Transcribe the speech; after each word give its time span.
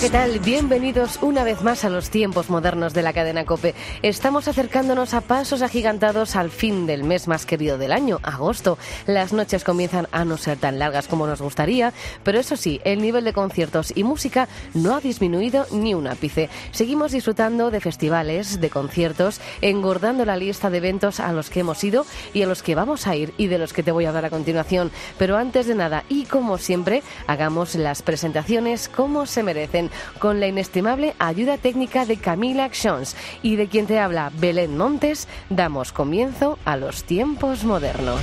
¿Qué 0.00 0.08
tal? 0.08 0.38
Bienvenidos 0.38 1.18
una 1.20 1.44
vez 1.44 1.60
más 1.60 1.84
a 1.84 1.90
los 1.90 2.08
tiempos 2.08 2.48
modernos 2.48 2.94
de 2.94 3.02
la 3.02 3.12
cadena 3.12 3.44
Cope. 3.44 3.74
Estamos 4.00 4.48
acercándonos 4.48 5.12
a 5.12 5.20
pasos 5.20 5.60
agigantados 5.60 6.36
al 6.36 6.50
fin 6.50 6.86
del 6.86 7.04
mes 7.04 7.28
más 7.28 7.44
querido 7.44 7.76
del 7.76 7.92
año, 7.92 8.18
agosto. 8.22 8.78
Las 9.06 9.34
noches 9.34 9.62
comienzan 9.62 10.08
a 10.10 10.24
no 10.24 10.38
ser 10.38 10.56
tan 10.56 10.78
largas 10.78 11.06
como 11.06 11.26
nos 11.26 11.42
gustaría, 11.42 11.92
pero 12.22 12.38
eso 12.40 12.56
sí, 12.56 12.80
el 12.84 13.02
nivel 13.02 13.24
de 13.24 13.34
conciertos 13.34 13.92
y 13.94 14.02
música 14.02 14.48
no 14.72 14.94
ha 14.94 15.00
disminuido 15.00 15.66
ni 15.70 15.92
un 15.92 16.06
ápice. 16.06 16.48
Seguimos 16.70 17.12
disfrutando 17.12 17.70
de 17.70 17.80
festivales, 17.80 18.58
de 18.58 18.70
conciertos, 18.70 19.38
engordando 19.60 20.24
la 20.24 20.38
lista 20.38 20.70
de 20.70 20.78
eventos 20.78 21.20
a 21.20 21.30
los 21.32 21.50
que 21.50 21.60
hemos 21.60 21.84
ido 21.84 22.06
y 22.32 22.40
a 22.40 22.46
los 22.46 22.62
que 22.62 22.74
vamos 22.74 23.06
a 23.06 23.16
ir 23.16 23.34
y 23.36 23.48
de 23.48 23.58
los 23.58 23.74
que 23.74 23.82
te 23.82 23.92
voy 23.92 24.06
a 24.06 24.12
dar 24.12 24.24
a 24.24 24.30
continuación. 24.30 24.90
Pero 25.18 25.36
antes 25.36 25.66
de 25.66 25.74
nada, 25.74 26.04
y 26.08 26.24
como 26.24 26.56
siempre, 26.56 27.02
hagamos 27.26 27.74
las 27.74 28.00
presentaciones 28.00 28.88
como 28.88 29.26
se 29.26 29.42
merecen 29.42 29.89
con 30.18 30.40
la 30.40 30.46
inestimable 30.46 31.14
ayuda 31.18 31.58
técnica 31.58 32.06
de 32.06 32.16
Camila 32.16 32.64
Actions 32.64 33.16
y 33.42 33.56
de 33.56 33.68
quien 33.68 33.86
te 33.86 33.98
habla 33.98 34.32
Belén 34.34 34.76
Montes, 34.76 35.28
damos 35.48 35.92
comienzo 35.92 36.58
a 36.64 36.76
los 36.76 37.04
tiempos 37.04 37.64
modernos. 37.64 38.20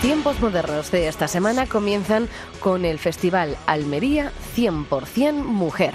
Tiempos 0.00 0.40
modernos 0.40 0.90
de 0.90 1.08
esta 1.08 1.26
semana 1.28 1.66
comienzan 1.66 2.28
con 2.60 2.84
el 2.84 2.98
Festival 2.98 3.56
Almería 3.66 4.32
100% 4.56 5.32
Mujer. 5.44 5.94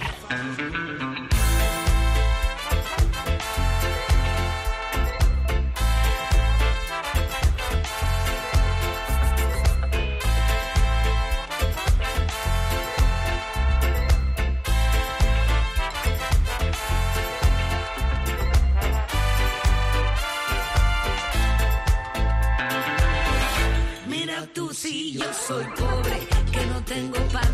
Soy 25.48 25.66
pobre, 25.76 26.28
que 26.54 26.66
no 26.68 26.82
tengo 26.86 27.18
para 27.34 27.53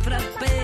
frappé. 0.00 0.55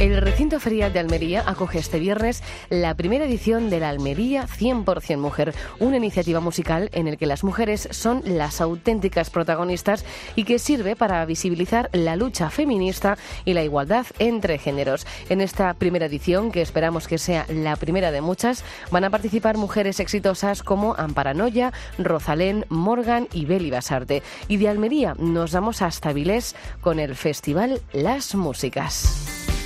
El 0.00 0.16
recinto 0.20 0.60
ferial 0.60 0.92
de 0.92 1.00
Almería 1.00 1.42
acoge 1.44 1.78
este 1.78 1.98
viernes 1.98 2.42
la 2.70 2.94
primera 2.94 3.24
edición 3.24 3.68
de 3.68 3.80
la 3.80 3.88
Almería 3.88 4.46
100% 4.46 5.18
Mujer, 5.18 5.54
una 5.80 5.96
iniciativa 5.96 6.38
musical 6.38 6.88
en 6.92 7.08
el 7.08 7.18
que 7.18 7.26
las 7.26 7.42
mujeres 7.42 7.88
son 7.90 8.22
las 8.24 8.60
auténticas 8.60 9.30
protagonistas 9.30 10.04
y 10.36 10.44
que 10.44 10.60
sirve 10.60 10.94
para 10.94 11.24
visibilizar 11.24 11.90
la 11.92 12.14
lucha 12.14 12.48
feminista 12.48 13.18
y 13.44 13.54
la 13.54 13.64
igualdad 13.64 14.06
entre 14.20 14.58
géneros. 14.58 15.04
En 15.28 15.40
esta 15.40 15.74
primera 15.74 16.06
edición, 16.06 16.52
que 16.52 16.62
esperamos 16.62 17.08
que 17.08 17.18
sea 17.18 17.46
la 17.48 17.74
primera 17.74 18.12
de 18.12 18.20
muchas, 18.20 18.64
van 18.92 19.04
a 19.04 19.10
participar 19.10 19.56
mujeres 19.56 19.98
exitosas 19.98 20.62
como 20.62 20.94
Amparanoia, 20.94 21.72
Rosalén, 21.98 22.66
Morgan 22.68 23.26
y 23.32 23.46
Beli 23.46 23.70
Basarte. 23.70 24.22
Y 24.46 24.58
de 24.58 24.68
Almería 24.68 25.14
nos 25.18 25.52
vamos 25.52 25.82
hasta 25.82 26.12
Vilés 26.12 26.54
con 26.80 27.00
el 27.00 27.16
festival 27.16 27.80
Las 27.92 28.36
Músicas. 28.36 29.57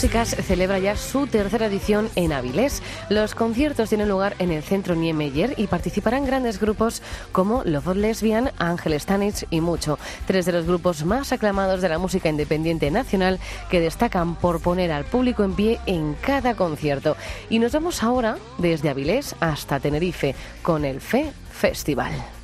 Músicas 0.00 0.30
celebra 0.30 0.78
ya 0.78 0.96
su 0.96 1.26
tercera 1.26 1.66
edición 1.66 2.08
en 2.14 2.32
Avilés. 2.32 2.82
Los 3.10 3.34
conciertos 3.34 3.90
tienen 3.90 4.08
lugar 4.08 4.34
en 4.38 4.50
el 4.50 4.62
Centro 4.62 4.94
Niemeyer 4.94 5.52
y 5.58 5.66
participarán 5.66 6.24
grandes 6.24 6.58
grupos 6.58 7.02
como 7.32 7.62
Love 7.64 7.88
of 7.88 7.96
Lesbian, 7.98 8.50
Ángel 8.56 8.98
Stanich 8.98 9.46
y 9.50 9.60
mucho. 9.60 9.98
Tres 10.26 10.46
de 10.46 10.52
los 10.52 10.64
grupos 10.64 11.04
más 11.04 11.32
aclamados 11.32 11.82
de 11.82 11.90
la 11.90 11.98
música 11.98 12.30
independiente 12.30 12.90
nacional 12.90 13.38
que 13.68 13.80
destacan 13.80 14.36
por 14.36 14.62
poner 14.62 14.90
al 14.90 15.04
público 15.04 15.44
en 15.44 15.52
pie 15.52 15.78
en 15.84 16.14
cada 16.14 16.54
concierto. 16.54 17.18
Y 17.50 17.58
nos 17.58 17.72
vamos 17.72 18.02
ahora 18.02 18.38
desde 18.56 18.88
Avilés 18.88 19.36
hasta 19.38 19.80
Tenerife 19.80 20.34
con 20.62 20.86
el 20.86 21.02
FE 21.02 21.30
Festival. 21.52 22.39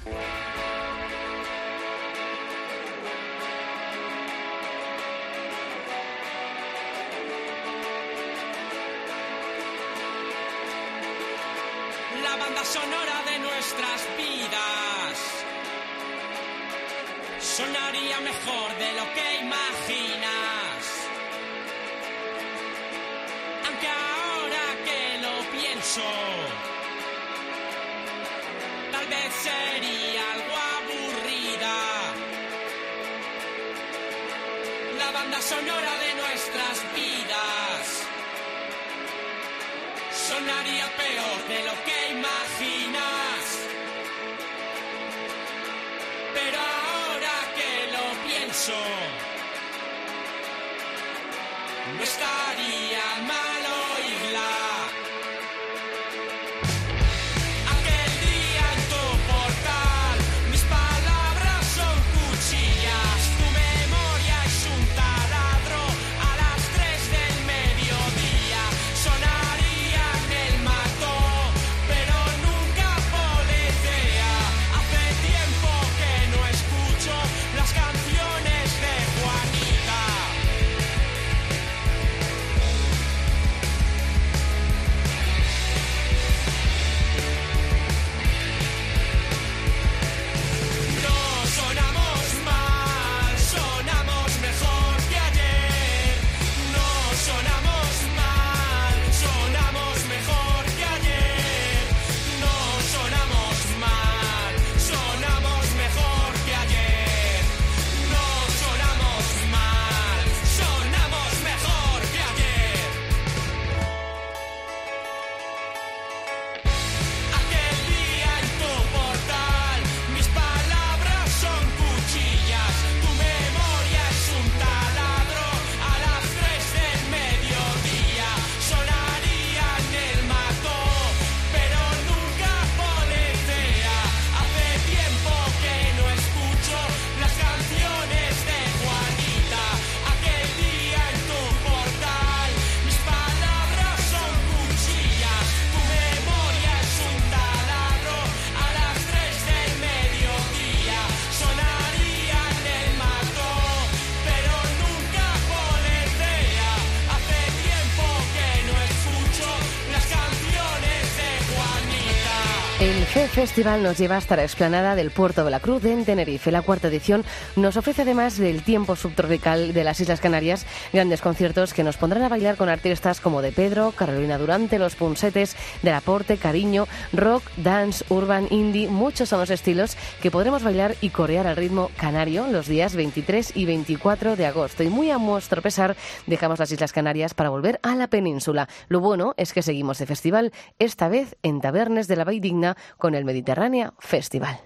festival 163.37 163.83
nos 163.83 163.99
lleva 163.99 164.17
hasta 164.17 164.35
la 164.35 164.45
explanada 164.45 164.95
del 164.95 165.11
puerto 165.11 165.45
de 165.45 165.51
la 165.51 165.61
Cruz 165.61 165.85
en 165.85 166.07
Tenerife. 166.07 166.51
La 166.51 166.63
cuarta 166.63 166.89
edición 166.89 167.23
nos 167.55 167.77
ofrece, 167.77 168.01
además 168.01 168.39
del 168.39 168.63
tiempo 168.63 168.97
subtropical 168.97 169.75
de 169.75 169.85
las 169.85 170.01
Islas 170.01 170.23
Canarias, 170.23 170.65
grandes 170.91 171.21
conciertos 171.21 171.75
que 171.75 171.85
nos 171.85 171.99
pondrán 171.99 172.23
a 172.23 172.31
bailar 172.31 172.57
con 172.57 172.71
artistas 172.71 173.21
como 173.21 173.43
De 173.43 173.53
Pedro, 173.53 173.93
Carolina 173.95 174.39
Durante, 174.39 174.79
Los 174.79 174.97
Punsetes, 174.97 175.55
Del 175.83 175.93
Aporte, 175.93 176.39
Cariño, 176.39 176.89
rock, 177.13 177.43
dance, 177.59 178.07
urban, 178.09 178.47
indie. 178.49 178.89
Muchos 178.89 179.29
son 179.29 179.41
los 179.41 179.51
estilos 179.51 179.99
que 180.23 180.31
podremos 180.31 180.63
bailar 180.63 180.95
y 181.03 181.11
corear 181.11 181.47
al 181.47 181.57
ritmo 181.57 181.91
canario 181.99 182.47
los 182.47 182.67
días 182.67 182.97
23 182.97 183.55
y 183.55 183.67
24 183.67 184.37
de 184.37 184.47
agosto. 184.47 184.83
Y 184.83 184.89
muy 184.89 185.11
a 185.11 185.19
nuestro 185.19 185.61
pesar, 185.61 185.95
dejamos 186.27 186.59
las 186.59 186.73
Islas 186.73 186.95
Canarias 186.95 187.35
para 187.35 187.51
volver 187.51 187.81
a 187.83 187.97
la 187.97 188.09
península. 188.09 188.67
Lo 188.89 189.01
bueno 189.01 189.35
es 189.37 189.53
que 189.53 189.61
seguimos 189.61 189.99
de 189.99 190.07
festival, 190.07 190.53
esta 190.79 191.09
vez 191.09 191.37
en 191.43 191.61
Tabernes 191.61 192.09
de 192.09 192.17
la 192.17 192.25
Valldigna 192.25 192.79
con 192.97 193.15
el 193.15 193.26
Mediterránea 193.27 193.93
Festival. 193.99 194.61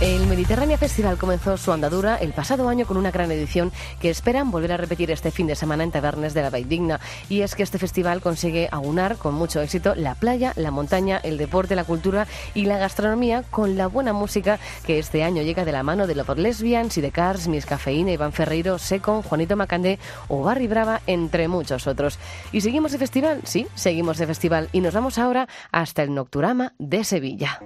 El 0.00 0.28
Mediterránea 0.28 0.78
Festival 0.78 1.18
comenzó 1.18 1.56
su 1.56 1.72
andadura 1.72 2.14
el 2.18 2.32
pasado 2.32 2.68
año 2.68 2.86
con 2.86 2.96
una 2.96 3.10
gran 3.10 3.32
edición 3.32 3.72
que 4.00 4.10
esperan 4.10 4.52
volver 4.52 4.70
a 4.70 4.76
repetir 4.76 5.10
este 5.10 5.32
fin 5.32 5.48
de 5.48 5.56
semana 5.56 5.82
en 5.82 5.90
Tabernes 5.90 6.34
de 6.34 6.42
la 6.42 6.50
Digna. 6.52 7.00
Y 7.28 7.40
es 7.40 7.56
que 7.56 7.64
este 7.64 7.80
festival 7.80 8.20
consigue 8.20 8.68
aunar 8.70 9.16
con 9.16 9.34
mucho 9.34 9.60
éxito 9.60 9.96
la 9.96 10.14
playa, 10.14 10.52
la 10.54 10.70
montaña, 10.70 11.16
el 11.16 11.36
deporte, 11.36 11.74
la 11.74 11.82
cultura 11.82 12.28
y 12.54 12.66
la 12.66 12.78
gastronomía 12.78 13.42
con 13.50 13.76
la 13.76 13.88
buena 13.88 14.12
música 14.12 14.60
que 14.86 15.00
este 15.00 15.24
año 15.24 15.42
llega 15.42 15.64
de 15.64 15.72
la 15.72 15.82
mano 15.82 16.06
de 16.06 16.14
Love 16.14 16.38
Lesbians 16.38 16.96
y 16.96 17.00
de 17.00 17.10
Cars, 17.10 17.48
Miss 17.48 17.66
Cafeína, 17.66 18.12
Iván 18.12 18.32
Ferreiro, 18.32 18.78
Secon, 18.78 19.22
Juanito 19.22 19.56
Macandé 19.56 19.98
o 20.28 20.44
Barry 20.44 20.68
Brava, 20.68 21.00
entre 21.08 21.48
muchos 21.48 21.88
otros. 21.88 22.20
¿Y 22.52 22.60
seguimos 22.60 22.92
de 22.92 22.98
festival? 22.98 23.40
Sí, 23.42 23.66
seguimos 23.74 24.18
de 24.18 24.28
festival 24.28 24.68
y 24.70 24.80
nos 24.80 24.94
vamos 24.94 25.18
ahora 25.18 25.48
hasta 25.72 26.04
el 26.04 26.14
Nocturama 26.14 26.74
de 26.78 27.02
Sevilla. 27.02 27.60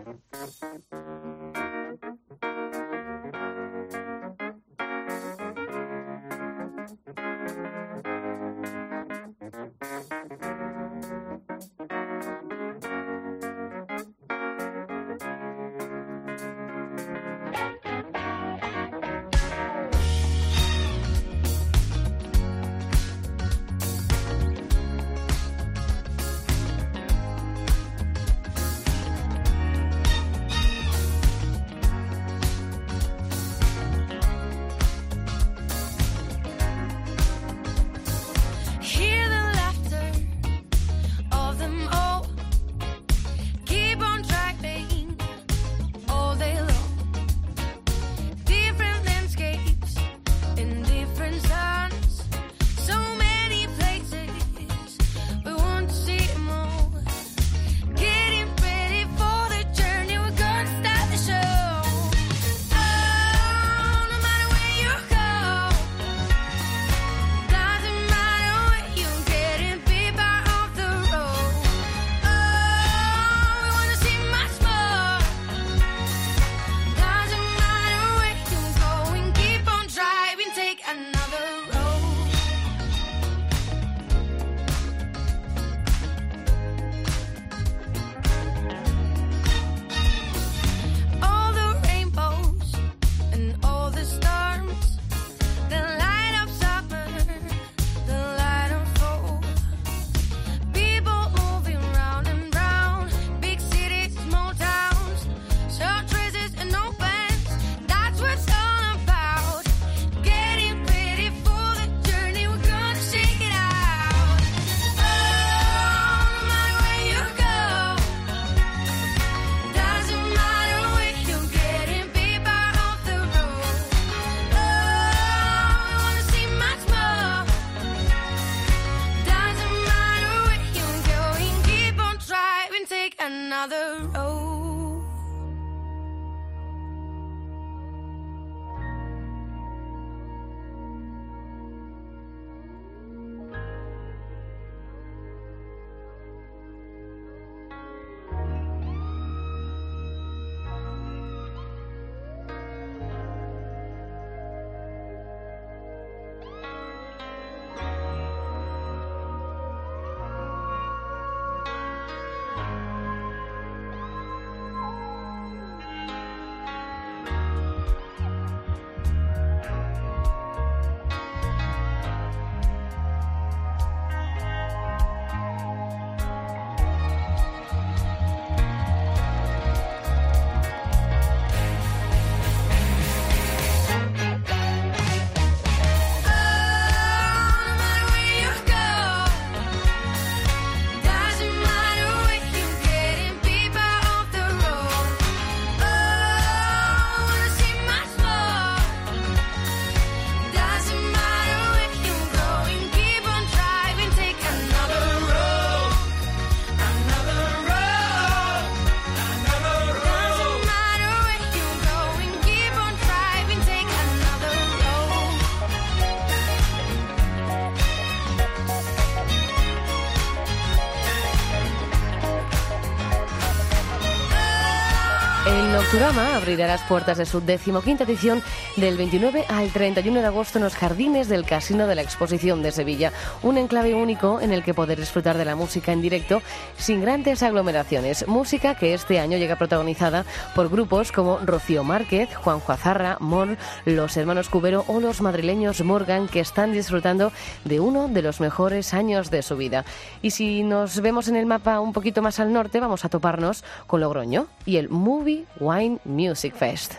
El 225.93 225.99
Nocturama 225.99 226.37
abrirá 226.37 226.67
las 226.67 226.81
puertas 226.85 227.19
de 227.19 227.27
su 227.27 227.43
decimoquinta 227.43 228.05
edición 228.05 228.43
del 228.79 228.97
29 228.97 229.45
al 229.47 229.71
31 229.71 230.21
de 230.21 230.27
agosto 230.27 230.57
en 230.57 230.65
los 230.65 230.75
jardines 230.75 231.29
del 231.29 231.45
Casino 231.45 231.87
de 231.87 231.95
la 231.95 232.01
Exposición 232.01 232.63
de 232.63 232.73
Sevilla, 232.73 233.13
un 233.43 233.59
enclave 233.59 233.93
único 233.93 234.41
en 234.41 234.53
el 234.53 234.65
que 234.65 234.73
poder 234.73 234.99
disfrutar 234.99 235.37
de 235.37 235.45
la 235.45 235.55
música 235.55 235.93
en 235.93 236.01
directo 236.01 236.41
sin 236.79 237.03
grandes 237.03 237.43
aglomeraciones. 237.43 238.27
Música 238.27 238.75
que 238.75 238.95
este 238.95 239.21
año 239.21 239.37
llega 239.37 239.57
protagonizada 239.57 240.25
por 240.55 240.71
grupos 240.71 241.13
como 241.13 241.37
Rocío 241.41 241.85
Márquez, 241.85 242.35
Juanjo 242.37 242.73
Azarra, 242.73 243.19
Mor, 243.21 243.59
los 243.85 244.17
hermanos 244.17 244.49
Cubero 244.49 244.87
o 244.89 244.99
los 244.99 245.21
madrileños 245.21 245.85
Morgan 245.85 246.27
que 246.27 246.41
están 246.41 246.73
disfrutando 246.73 247.33
de 247.67 247.81
uno 247.81 248.09
de 248.09 248.23
los 248.23 248.41
mejores 248.41 248.95
años 248.95 249.31
de 249.31 249.43
su 249.43 249.59
vida. 249.59 249.85
Y 250.23 250.31
si 250.31 250.63
nos 250.63 251.03
vemos 251.03 251.29
en 251.29 251.37
el 251.37 251.45
mapa 251.45 251.81
un 251.81 251.93
poquito 251.93 252.23
más 252.23 252.41
al 252.41 252.51
norte, 252.51 252.81
vamos 252.81 253.05
a 253.05 253.11
toparnos 253.11 253.63
con 253.87 254.01
Logroño 254.01 254.47
y 254.65 254.79
el 254.79 254.89
Movie 254.89 255.45
Wine 255.61 255.82
Music 256.05 256.55
Fest. 256.55 256.99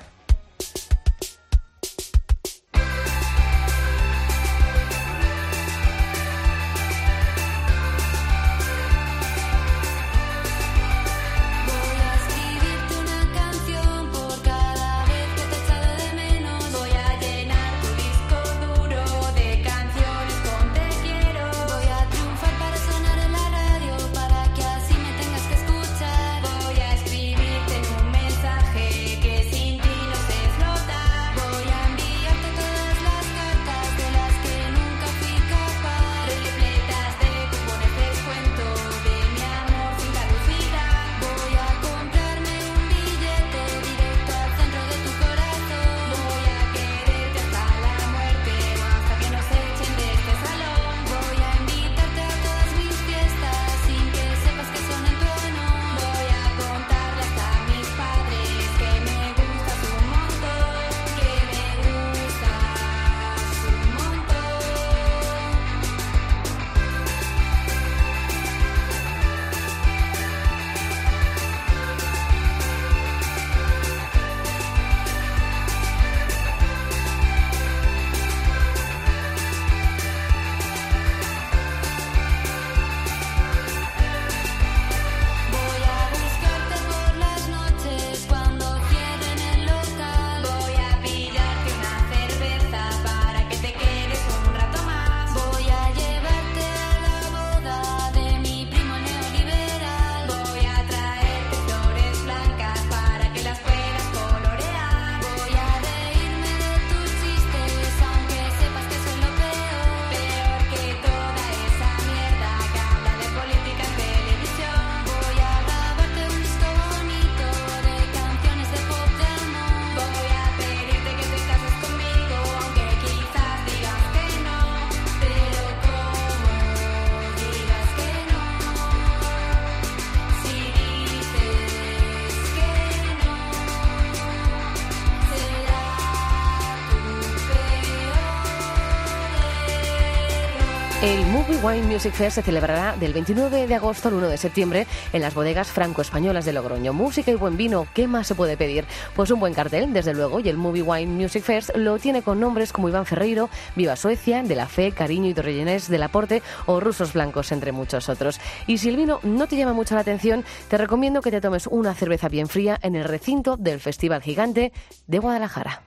Wine 141.64 141.84
Music 141.84 142.14
Fest 142.14 142.36
se 142.36 142.42
celebrará 142.42 142.98
del 142.98 143.14
29 143.14 143.68
de 143.68 143.76
agosto 143.76 144.10
al 144.10 144.16
1 144.16 144.28
de 144.28 144.38
septiembre 144.38 144.86
en 145.14 145.22
las 145.22 145.34
bodegas 145.34 145.70
franco-españolas 145.70 146.44
de 146.44 146.52
Logroño. 146.52 146.92
Música 146.92 147.32
y 147.32 147.36
buen 147.36 147.56
vino, 147.56 147.88
¿qué 147.94 148.06
más 148.06 148.28
se 148.28 148.36
puede 148.36 148.58
pedir? 148.58 148.84
Pues 149.16 149.32
un 149.32 149.40
buen 149.40 149.54
cartel, 149.54 149.94
desde 149.94 150.14
luego, 150.14 150.42
y 150.42 150.50
el 150.50 150.58
Movie 150.58 150.82
Wine 150.82 151.14
Music 151.14 151.42
Fest 151.42 151.70
lo 151.76 152.00
tiene 152.00 152.22
con 152.22 152.42
nombres 152.42 152.74
como 152.74 152.90
Iván 152.90 153.06
Ferreiro, 153.06 153.50
Viva 153.78 153.96
Suecia, 153.96 154.44
De 154.44 154.56
la 154.56 154.68
Fe, 154.68 154.92
Cariño 154.92 155.30
y 155.30 155.34
Torrellenés 155.34 155.88
del 155.88 156.04
Aporte 156.04 156.44
o 156.66 156.82
Rusos 156.82 157.14
Blancos, 157.14 157.54
entre 157.54 157.72
muchos 157.72 158.10
otros. 158.10 158.42
Y 158.68 158.80
si 158.80 158.90
el 158.90 158.98
vino 158.98 159.22
no 159.24 159.48
te 159.48 159.56
llama 159.56 159.72
mucho 159.72 159.96
la 159.96 160.02
atención, 160.02 160.44
te 160.68 160.78
recomiendo 160.78 161.22
que 161.22 161.32
te 161.32 161.40
tomes 161.40 161.68
una 161.68 161.94
cerveza 161.94 162.28
bien 162.28 162.50
fría 162.50 162.78
en 162.82 162.96
el 162.96 163.06
recinto 163.06 163.56
del 163.56 163.80
Festival 163.80 164.22
Gigante 164.22 164.74
de 165.08 165.20
Guadalajara. 165.20 165.84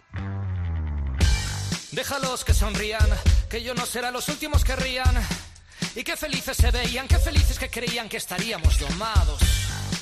Déjalos 1.92 2.46
que 2.46 2.54
sonrían, 2.54 3.08
que 3.50 3.62
yo 3.62 3.74
no 3.74 3.84
será 3.84 4.10
los 4.10 4.30
últimos 4.30 4.64
que 4.64 4.74
rían. 4.74 5.14
Y 5.96 6.04
qué 6.04 6.14
felices 6.14 6.54
se 6.58 6.70
veían, 6.70 7.08
qué 7.08 7.18
felices 7.18 7.58
que 7.58 7.70
creían 7.70 8.06
que 8.06 8.18
estaríamos 8.18 8.78
domados. 8.78 9.40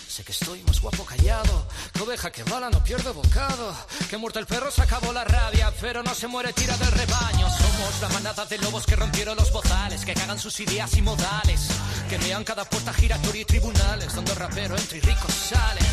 Sé 0.09 0.25
que 0.25 0.33
estoy 0.33 0.61
más 0.65 0.81
guapo 0.81 1.05
callado, 1.05 1.69
que 1.93 2.03
oveja 2.03 2.33
que 2.33 2.43
bala 2.43 2.69
no 2.69 2.83
pierde 2.83 3.13
bocado. 3.13 3.73
Que 4.11 4.17
muerto 4.17 4.41
el 4.41 4.47
perro 4.47 4.73
se 4.73 4.83
acabó 4.83 5.13
la 5.13 5.23
rabia, 5.23 5.73
pero 5.81 6.03
no 6.03 6.13
se 6.13 6.27
muere 6.27 6.53
tira 6.53 6.77
del 6.79 6.91
rebaño. 6.91 7.49
Somos 7.49 8.01
la 8.01 8.09
manada 8.09 8.45
de 8.45 8.59
lobos 8.59 8.87
que 8.87 8.97
rompieron 8.97 9.37
los 9.37 9.53
bozales, 9.53 10.05
que 10.05 10.15
cagan 10.15 10.41
sus 10.41 10.59
ideas 10.59 10.97
y 10.97 11.03
modales. 11.03 11.69
Que 12.09 12.19
mean 12.19 12.43
cada 12.43 12.65
puerta 12.65 12.93
giratoria 12.93 13.43
y 13.43 13.45
tribunales, 13.45 14.17
donde 14.17 14.35
rapero 14.35 14.77
entra 14.77 14.99
y 14.99 15.01
ricos 15.01 15.33
salen. 15.33 15.87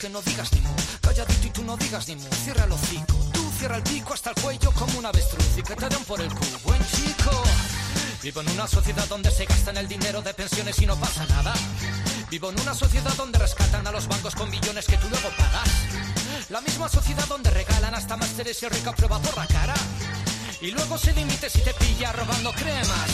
Que 0.00 0.08
no 0.08 0.20
digas 0.22 0.52
ni 0.52 0.62
mu, 0.62 0.74
calladito 1.00 1.46
y 1.46 1.50
tú 1.50 1.62
no 1.62 1.76
digas 1.76 2.08
ni 2.08 2.16
mu, 2.16 2.28
cierra 2.42 2.64
el 2.64 2.72
hocico. 2.72 3.14
Tú 3.32 3.52
cierra 3.56 3.76
el 3.76 3.84
pico 3.84 4.14
hasta 4.14 4.30
el 4.30 4.42
cuello 4.42 4.72
como 4.72 4.98
un 4.98 5.06
avestruz 5.06 5.58
y 5.58 5.62
que 5.62 5.76
te 5.76 5.88
den 5.88 6.04
por 6.06 6.20
el 6.20 6.28
culo, 6.28 6.58
buen 6.64 6.80
chico. 6.88 7.30
Vivo 8.22 8.40
en 8.40 8.50
una 8.50 8.66
sociedad 8.66 9.06
donde 9.08 9.30
se 9.30 9.44
gastan 9.44 9.76
el 9.76 9.86
dinero 9.86 10.20
de 10.22 10.34
pensiones 10.34 10.80
y 10.82 10.86
no 10.86 10.96
pasa 10.96 11.24
nada. 11.26 11.54
Vivo 12.30 12.50
en 12.50 12.60
una 12.60 12.74
sociedad 12.74 13.14
donde 13.16 13.38
rescatan 13.38 13.86
a 13.86 13.92
los 13.92 14.08
bancos 14.08 14.34
con 14.34 14.50
billones 14.50 14.86
que 14.86 14.96
tú 14.96 15.08
luego 15.08 15.28
pagas. 15.36 15.68
La 16.48 16.60
misma 16.60 16.88
sociedad 16.88 17.26
donde 17.28 17.50
regalan 17.50 17.94
hasta 17.94 18.16
másteres 18.16 18.60
y 18.62 18.68
rica 18.68 18.92
prueba 18.92 19.20
por 19.20 19.36
la 19.36 19.46
cara. 19.46 19.74
Y 20.60 20.70
luego 20.72 20.98
se 20.98 21.12
limite 21.12 21.48
si 21.48 21.60
te 21.60 21.72
pilla 21.74 22.12
robando 22.12 22.52
cremas. 22.52 23.10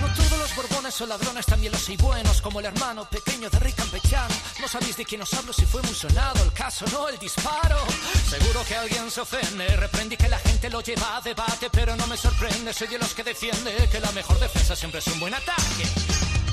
No 0.00 0.14
todos 0.14 0.38
los 0.38 0.54
borbones 0.56 0.94
son 0.94 1.08
ladrones, 1.08 1.46
también 1.46 1.72
los 1.72 1.88
hay 1.88 1.96
buenos, 1.96 2.42
como 2.42 2.60
el 2.60 2.66
hermano 2.66 3.08
pequeño 3.08 3.48
de 3.48 3.58
Rick 3.60 3.76
Campechano. 3.76 4.34
No 4.60 4.68
sabéis 4.68 4.96
de 4.96 5.04
quién 5.04 5.22
os 5.22 5.32
hablo 5.34 5.52
si 5.52 5.64
fue 5.64 5.80
muy 5.82 5.94
sonado 5.94 6.42
el 6.44 6.52
caso, 6.52 6.84
no 6.92 7.08
el 7.08 7.18
disparo. 7.18 7.78
Seguro 8.28 8.62
que 8.68 8.76
alguien 8.76 9.10
se 9.10 9.20
ofende, 9.22 9.76
reprendí 9.76 10.16
que 10.16 10.28
la 10.28 10.38
gente 10.38 10.68
lo 10.68 10.82
lleva 10.82 11.16
a 11.16 11.20
debate, 11.22 11.70
pero 11.72 11.96
no 11.96 12.06
me 12.06 12.16
sorprende, 12.16 12.74
soy 12.74 12.88
de 12.88 12.98
los 12.98 13.14
que 13.14 13.24
defiende 13.24 13.88
que 13.90 14.00
la 14.00 14.12
mejor 14.12 14.38
defensa 14.38 14.76
siempre 14.76 15.00
es 15.00 15.06
un 15.06 15.20
buen 15.20 15.32
ataque. 15.32 15.84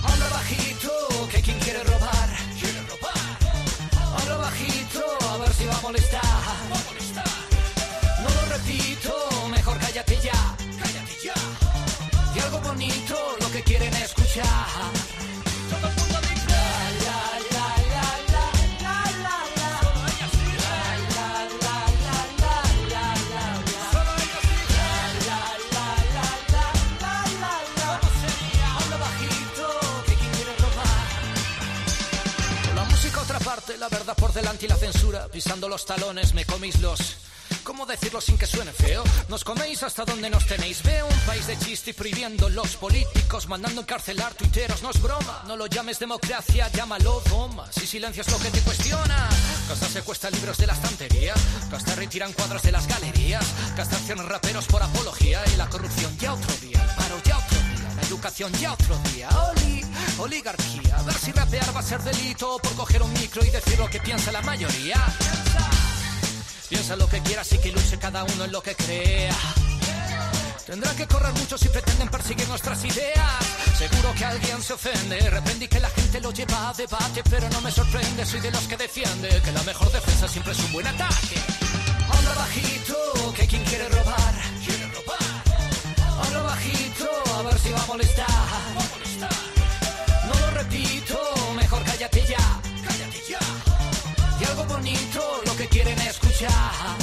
Habla 0.04 0.30
bajito, 0.30 1.28
que 1.32 1.42
quien 1.42 1.60
quiere 1.60 1.84
robar, 1.84 2.30
quiere 2.60 2.82
robar. 2.84 4.20
Habla 4.22 4.36
bajito, 4.38 5.18
a 5.30 5.38
ver 5.38 5.54
si. 5.54 5.66
Va 5.66 5.78
a 5.78 5.82
molestar. 5.82 6.24
No 8.24 8.30
lo 8.30 8.46
repito, 8.54 9.30
quieren 13.64 13.94
escuchar. 13.96 14.46
Todo 15.70 15.88
el 15.88 15.96
la, 16.48 16.92
la, 17.06 17.40
la. 17.52 17.80
la 33.78 33.90
verdad 33.90 34.16
por 34.16 34.34
delante 34.34 34.66
y 34.66 34.70
la 34.70 34.76
censura. 34.76 35.28
Pisando 35.28 35.70
los 35.70 35.86
talones 35.86 36.34
me 36.34 36.46
comís 36.46 36.80
los 36.82 37.18
¿Cómo 37.70 37.86
decirlo 37.86 38.20
sin 38.20 38.36
que 38.36 38.48
suene 38.48 38.74
feo? 38.74 39.04
Nos 39.28 39.44
coméis 39.44 39.84
hasta 39.84 40.04
donde 40.04 40.28
nos 40.28 40.44
tenéis. 40.48 40.82
Veo 40.82 41.06
un 41.06 41.20
país 41.20 41.46
de 41.46 41.56
chiste 41.60 41.92
y 41.92 41.94
prohibiendo 41.94 42.50
los 42.50 42.76
políticos, 42.78 43.48
mandando 43.48 43.82
encarcelar 43.82 44.34
tuiteros. 44.34 44.82
No 44.82 44.90
es 44.90 45.00
broma, 45.00 45.44
no 45.46 45.56
lo 45.56 45.68
llames 45.68 46.00
democracia, 46.00 46.68
llámalo 46.72 47.22
doma. 47.30 47.72
Si 47.72 47.86
silencias 47.86 48.28
lo 48.32 48.40
que 48.40 48.50
te 48.50 48.62
cuestiona. 48.62 49.30
Casta 49.68 49.88
secuestra 49.88 50.32
libros 50.32 50.58
de 50.58 50.66
la 50.66 50.74
estantería. 50.74 51.36
Casta 51.70 51.94
retiran 51.94 52.34
cuadros 52.34 52.64
de 52.64 52.72
las 52.72 52.88
galerías. 52.88 53.46
Casta 53.76 53.98
accionan 53.98 54.28
raperos 54.28 54.66
por 54.66 54.82
apología. 54.82 55.44
Y 55.54 55.56
la 55.56 55.70
corrupción 55.70 56.18
ya 56.18 56.34
otro 56.34 56.56
día. 56.56 56.82
El 56.82 56.96
paro 56.96 57.22
ya 57.24 57.38
otro 57.38 57.58
día. 57.60 57.94
La 57.98 58.02
educación 58.02 58.52
ya 58.54 58.74
otro 58.74 58.98
día. 59.14 59.30
Oli, 59.52 59.86
oligarquía. 60.18 60.98
A 60.98 61.04
ver 61.04 61.16
si 61.16 61.32
rapear 61.34 61.76
va 61.76 61.82
a 61.82 61.84
ser 61.84 62.02
delito 62.02 62.58
por 62.58 62.74
coger 62.74 63.04
un 63.04 63.14
micro 63.14 63.46
y 63.46 63.52
decir 63.52 63.78
lo 63.78 63.88
que 63.88 64.00
piensa 64.00 64.32
la 64.32 64.42
mayoría. 64.42 65.06
Piensa. 66.70 66.96
Lo 66.96 67.08
que 67.08 67.22
quieras 67.22 67.52
y 67.54 67.58
que 67.58 67.72
luche 67.72 67.98
cada 67.98 68.24
uno 68.24 68.46
en 68.46 68.52
lo 68.52 68.62
que 68.62 68.76
crea. 68.76 69.36
Tendrán 70.66 70.96
que 70.96 71.08
correr 71.08 71.34
mucho 71.34 71.58
si 71.58 71.68
pretenden 71.70 72.10
perseguir 72.10 72.48
nuestras 72.48 72.84
ideas. 72.86 73.44
Seguro 73.78 74.14
que 74.16 74.26
alguien 74.26 74.62
se 74.62 74.74
ofende. 74.74 75.20
Reprendí 75.30 75.68
que 75.68 75.80
la 75.80 75.90
gente 75.90 76.20
lo 76.20 76.32
lleva 76.32 76.70
a 76.70 76.74
debate, 76.74 77.24
pero 77.30 77.50
no 77.50 77.62
me 77.62 77.72
sorprende. 77.72 78.26
Soy 78.26 78.40
de 78.40 78.52
los 78.52 78.68
que 78.68 78.78
defiende 78.78 79.42
que 79.44 79.52
la 79.52 79.64
mejor 79.64 79.92
defensa 79.92 80.28
siempre 80.28 80.54
es 80.54 80.60
un 80.60 80.74
buen 80.74 80.86
ataque. 80.86 81.38
Habla 82.12 82.34
bajito, 82.36 83.34
que 83.36 83.48
quien 83.48 83.64
quiere 83.64 83.90
robar, 83.90 84.34
quiere 84.66 84.86
robar. 84.94 86.24
Habla 86.24 86.42
bajito, 86.44 87.10
a 87.38 87.42
ver 87.44 87.60
si 87.60 87.70
va 87.72 87.82
a 87.82 87.88
molestar. 87.88 88.30
Va 88.30 88.84
a 88.84 88.90
molestar. 88.94 89.30
No 90.28 90.40
lo 90.40 90.52
repito, 90.52 91.18
mejor 91.56 91.84
cállate 91.84 92.26
ya. 92.28 92.62
Cállate 92.86 93.24
ya. 93.28 93.40
Y 94.40 94.44
algo 94.46 94.66
bonito, 94.66 95.42
家。 96.40 96.99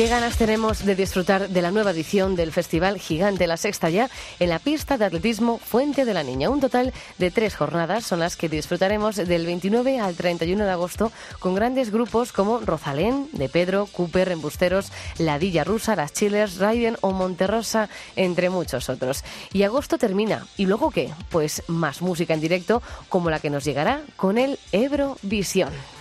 Qué 0.00 0.08
ganas 0.08 0.38
tenemos 0.38 0.86
de 0.86 0.94
disfrutar 0.94 1.50
de 1.50 1.60
la 1.60 1.70
nueva 1.70 1.90
edición 1.90 2.34
del 2.34 2.52
Festival 2.52 2.98
Gigante 2.98 3.46
La 3.46 3.58
Sexta 3.58 3.90
ya 3.90 4.08
en 4.38 4.48
la 4.48 4.58
pista 4.58 4.96
de 4.96 5.04
atletismo 5.04 5.58
Fuente 5.58 6.06
de 6.06 6.14
la 6.14 6.22
Niña. 6.22 6.48
Un 6.48 6.58
total 6.58 6.94
de 7.18 7.30
tres 7.30 7.54
jornadas 7.54 8.06
son 8.06 8.20
las 8.20 8.34
que 8.34 8.48
disfrutaremos 8.48 9.16
del 9.16 9.44
29 9.44 10.00
al 10.00 10.14
31 10.14 10.64
de 10.64 10.70
agosto 10.70 11.12
con 11.38 11.54
grandes 11.54 11.90
grupos 11.90 12.32
como 12.32 12.60
Rosalén, 12.60 13.28
De 13.32 13.50
Pedro, 13.50 13.88
Cooper, 13.92 14.32
Embusteros, 14.32 14.90
Ladilla 15.18 15.64
Rusa, 15.64 15.96
Las 15.96 16.14
Chillers, 16.14 16.56
Raiden 16.56 16.96
o 17.02 17.10
Monterrosa, 17.10 17.90
entre 18.16 18.48
muchos 18.48 18.88
otros. 18.88 19.22
Y 19.52 19.64
agosto 19.64 19.98
termina. 19.98 20.46
¿Y 20.56 20.64
luego 20.64 20.90
qué? 20.90 21.12
Pues 21.28 21.62
más 21.66 22.00
música 22.00 22.32
en 22.32 22.40
directo 22.40 22.82
como 23.10 23.28
la 23.28 23.38
que 23.38 23.50
nos 23.50 23.66
llegará 23.66 24.00
con 24.16 24.38
el 24.38 24.58
Eurovisión. 24.72 25.99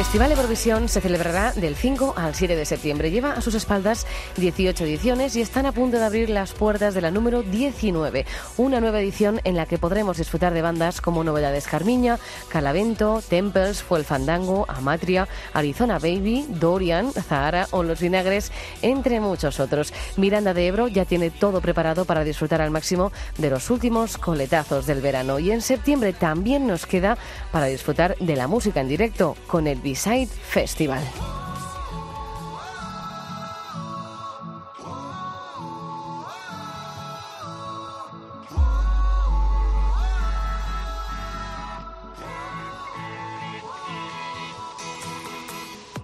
Festival 0.00 0.32
Eurovisión 0.32 0.88
se 0.88 1.02
celebrará 1.02 1.52
del 1.52 1.76
5 1.76 2.14
al 2.16 2.34
7 2.34 2.56
de 2.56 2.64
septiembre. 2.64 3.10
Lleva 3.10 3.32
a 3.32 3.42
sus 3.42 3.54
espaldas 3.54 4.06
18 4.38 4.84
ediciones 4.84 5.36
y 5.36 5.42
están 5.42 5.66
a 5.66 5.72
punto 5.72 5.98
de 5.98 6.04
abrir 6.06 6.30
las 6.30 6.54
puertas 6.54 6.94
de 6.94 7.02
la 7.02 7.10
número 7.10 7.42
19, 7.42 8.24
una 8.56 8.80
nueva 8.80 9.02
edición 9.02 9.42
en 9.44 9.56
la 9.56 9.66
que 9.66 9.76
podremos 9.76 10.16
disfrutar 10.16 10.54
de 10.54 10.62
bandas 10.62 11.02
como 11.02 11.22
Novedades 11.22 11.66
Carmiña, 11.66 12.18
Calavento, 12.48 13.22
Temples, 13.28 13.82
Fue 13.82 13.98
el 13.98 14.06
Fandango, 14.06 14.64
Amatria, 14.68 15.28
Arizona 15.52 15.98
Baby, 15.98 16.46
Dorian, 16.48 17.12
Zahara 17.12 17.68
o 17.70 17.82
Los 17.82 18.00
Vinagres, 18.00 18.52
entre 18.80 19.20
muchos 19.20 19.60
otros. 19.60 19.92
Miranda 20.16 20.54
de 20.54 20.66
Ebro 20.66 20.88
ya 20.88 21.04
tiene 21.04 21.30
todo 21.30 21.60
preparado 21.60 22.06
para 22.06 22.24
disfrutar 22.24 22.62
al 22.62 22.70
máximo 22.70 23.12
de 23.36 23.50
los 23.50 23.68
últimos 23.68 24.16
coletazos 24.16 24.86
del 24.86 25.02
verano 25.02 25.38
y 25.38 25.50
en 25.50 25.60
septiembre 25.60 26.14
también 26.14 26.66
nos 26.66 26.86
queda 26.86 27.18
para 27.52 27.66
disfrutar 27.66 28.16
de 28.16 28.36
la 28.36 28.48
música 28.48 28.80
en 28.80 28.88
directo 28.88 29.36
con 29.46 29.66
el 29.66 29.89
Festival. 29.94 31.02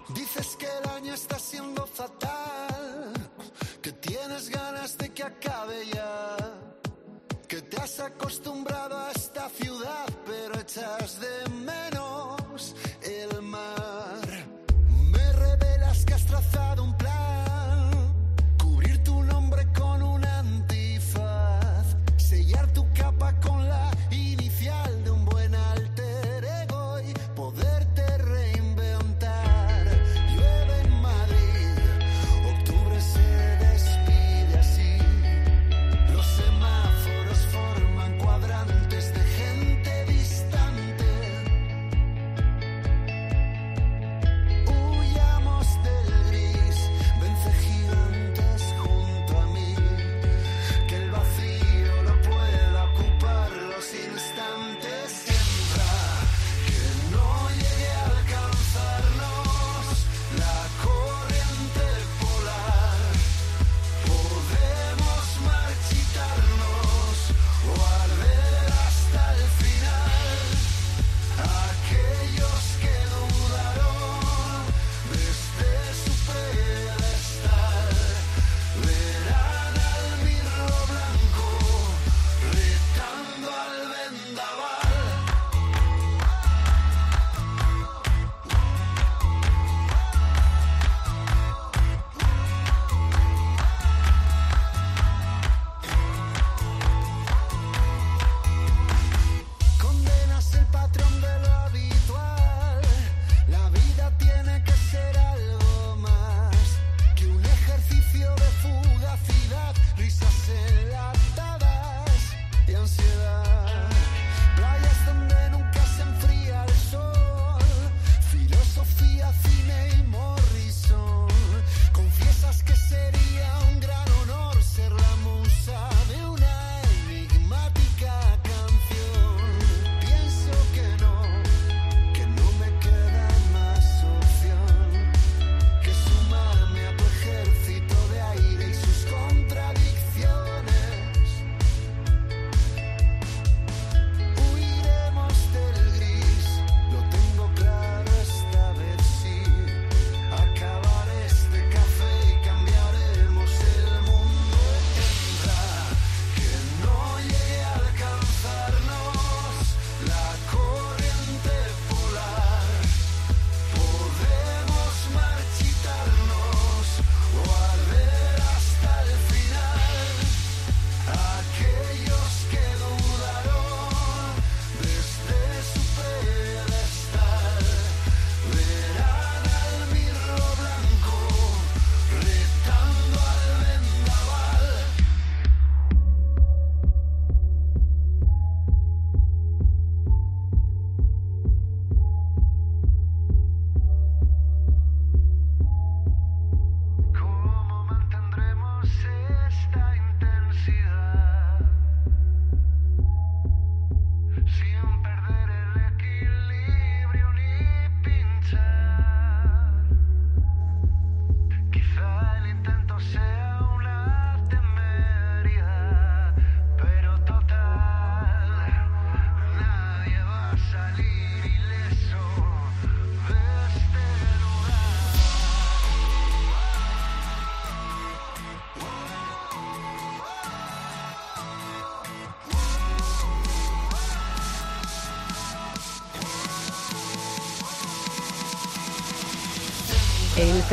Dices 0.09 0.57
que 0.57 0.67
el 0.67 0.91
año 0.91 1.15
está 1.15 1.39
siendo 1.39 1.87
fatal, 1.87 3.13
que 3.81 3.93
tienes 3.93 4.49
ganas 4.49 4.99
de 4.99 5.11
que 5.11 5.23
acabe 5.23 5.87
ya, 5.95 6.37
que 7.47 7.63
te 7.63 7.77
has 7.81 8.01
acostumbrado 8.01 8.99
a 8.99 9.13
esta 9.13 9.49
ciudad, 9.49 10.07
pero 10.27 10.61
echas 10.61 11.21
de 11.21 11.56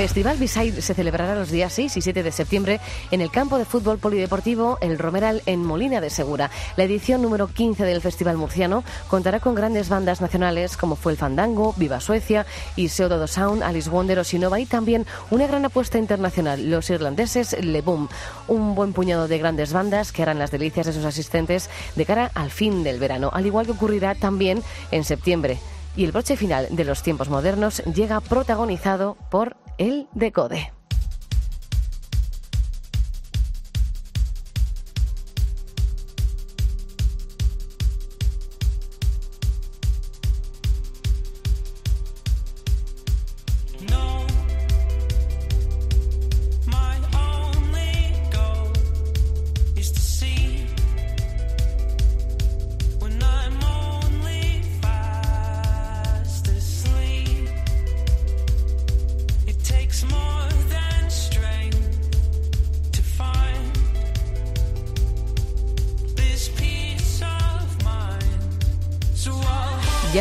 Festival 0.03 0.37
Beside 0.37 0.81
se 0.81 0.93
celebrará 0.93 1.33
los 1.33 1.49
días 1.49 1.71
6 1.71 1.95
y 1.95 2.01
7 2.01 2.23
de 2.23 2.31
septiembre 2.33 2.81
en 3.11 3.21
el 3.21 3.31
campo 3.31 3.57
de 3.57 3.63
fútbol 3.63 3.99
polideportivo 3.99 4.77
El 4.81 4.99
Romeral 4.99 5.41
en 5.45 5.63
Molina 5.63 6.01
de 6.01 6.09
Segura. 6.09 6.51
La 6.75 6.83
edición 6.83 7.21
número 7.21 7.47
15 7.47 7.85
del 7.85 8.01
Festival 8.01 8.35
Murciano 8.35 8.83
contará 9.07 9.39
con 9.39 9.55
grandes 9.55 9.87
bandas 9.87 10.19
nacionales 10.19 10.75
como 10.75 10.97
fue 10.97 11.13
el 11.13 11.17
Fandango, 11.17 11.73
Viva 11.77 12.01
Suecia, 12.01 12.45
Iseo 12.75 13.07
Dodo 13.07 13.27
Sound, 13.27 13.63
Alice 13.63 13.89
Wonder 13.89 14.19
o 14.19 14.25
Sinova 14.25 14.59
y 14.59 14.65
también 14.65 15.05
una 15.31 15.47
gran 15.47 15.63
apuesta 15.63 15.97
internacional, 15.97 16.69
los 16.69 16.89
irlandeses 16.89 17.55
Le 17.63 17.79
Boom. 17.79 18.09
Un 18.49 18.75
buen 18.75 18.91
puñado 18.91 19.29
de 19.29 19.37
grandes 19.37 19.71
bandas 19.71 20.11
que 20.11 20.21
harán 20.21 20.37
las 20.37 20.51
delicias 20.51 20.85
de 20.85 20.91
sus 20.91 21.05
asistentes 21.05 21.69
de 21.95 22.05
cara 22.05 22.29
al 22.33 22.51
fin 22.51 22.83
del 22.83 22.99
verano, 22.99 23.29
al 23.31 23.45
igual 23.45 23.67
que 23.67 23.71
ocurrirá 23.71 24.15
también 24.15 24.63
en 24.91 25.05
septiembre. 25.05 25.59
Y 25.95 26.03
el 26.03 26.11
broche 26.11 26.35
final 26.35 26.67
de 26.71 26.83
los 26.83 27.03
tiempos 27.03 27.29
modernos 27.29 27.83
llega 27.85 28.19
protagonizado 28.19 29.15
por 29.29 29.62
el 29.77 30.07
Decode. 30.13 30.82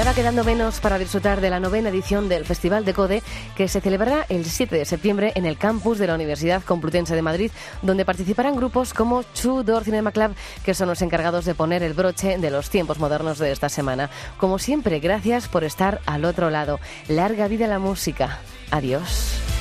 Ya 0.05 0.15
quedando 0.15 0.43
menos 0.43 0.81
para 0.81 0.99
disfrutar 0.99 1.41
de 1.41 1.49
la 1.49 1.61
novena 1.61 1.89
edición 1.89 2.29
del 2.29 2.45
Festival 2.45 2.85
de 2.85 2.93
Code 2.93 3.23
que 3.57 3.69
se 3.69 3.81
celebrará 3.81 4.27
el 4.29 4.45
7 4.45 4.75
de 4.77 4.85
septiembre 4.85 5.31
en 5.37 5.47
el 5.47 5.57
campus 5.57 5.97
de 5.99 6.09
la 6.09 6.17
Universidad 6.17 6.65
Complutense 6.65 7.15
de 7.15 7.23
Madrid, 7.23 7.53
donde 7.83 8.05
participarán 8.05 8.57
grupos 8.57 8.95
como 8.95 9.23
Two 9.23 9.63
Door 9.63 9.85
Cinema 9.85 10.11
Club, 10.11 10.35
que 10.65 10.75
son 10.75 10.89
los 10.89 11.03
encargados 11.03 11.45
de 11.45 11.55
poner 11.55 11.85
el 11.85 11.95
broche 11.95 12.37
de 12.37 12.51
los 12.51 12.69
tiempos 12.69 12.99
modernos 12.99 13.39
de 13.39 13.53
esta 13.53 13.69
semana. 13.69 14.11
Como 14.39 14.59
siempre, 14.59 14.99
gracias 14.99 15.47
por 15.47 15.63
estar 15.63 16.01
al 16.05 16.25
otro 16.25 16.51
lado. 16.51 16.81
Larga 17.07 17.47
vida 17.47 17.69
la 17.69 17.79
música. 17.79 18.41
Adiós. 18.73 19.52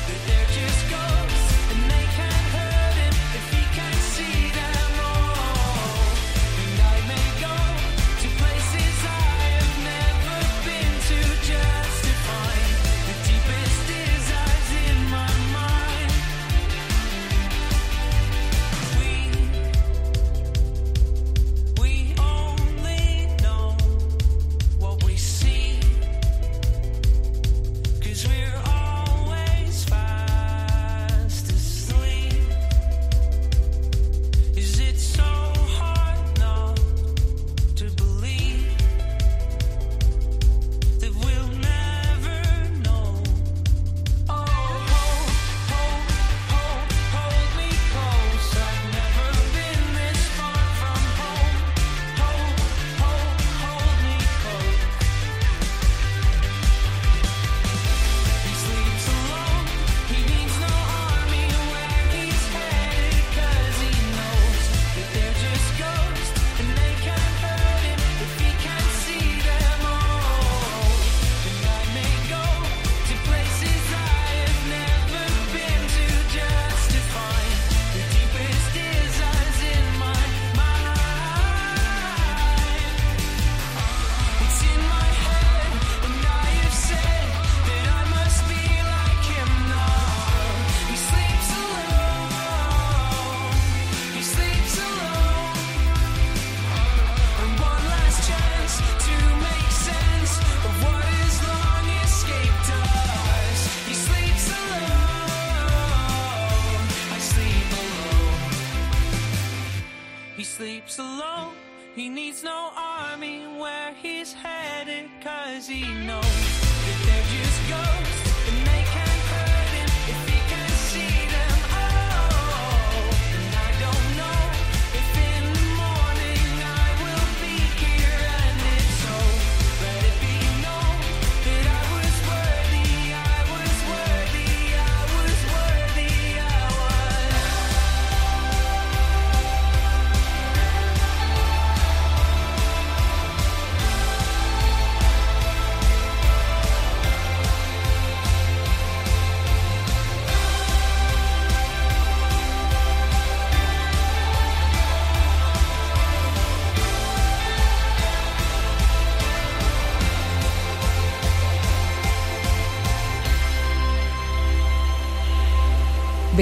He 112.01 112.09
needs 112.09 112.43
no 112.43 112.71
army 112.75 113.45
where 113.59 113.93
he's 114.01 114.33
headed, 114.33 115.07
cause 115.23 115.67
he 115.67 115.83
knows 116.07 116.40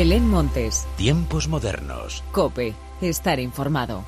Belén 0.09 0.27
Montes, 0.27 0.87
Tiempos 0.97 1.47
modernos. 1.47 2.23
Cope, 2.31 2.73
estar 2.99 3.39
informado. 3.39 4.03